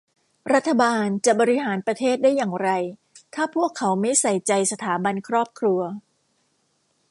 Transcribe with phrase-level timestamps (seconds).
[0.53, 2.69] รัฐบาลจะบริหารประเทศได้อย่างไร
[3.33, 5.81] ถ้าพวกเขาไม่ใส่ใจสถาบันครอบครัว